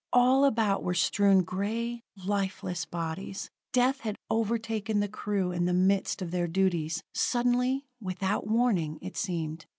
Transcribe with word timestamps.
All 0.13 0.45
about 0.45 0.81
were 0.83 0.95
strewn 0.95 1.43
gray, 1.43 2.01
lifeless 2.15 2.85
bodies. 2.85 3.51
Death 3.71 3.99
had 3.99 4.15
overtaken 4.31 4.99
the 4.99 5.07
crew 5.07 5.51
in 5.51 5.65
the 5.65 5.73
midst 5.75 6.23
of 6.23 6.31
their 6.31 6.47
duties, 6.47 7.03
suddenly, 7.13 7.85
without 8.01 8.47
warning, 8.47 8.97
it 9.03 9.15
seemed. 9.15 9.67